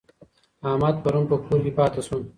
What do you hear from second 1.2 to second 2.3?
په کور کي پاته سو.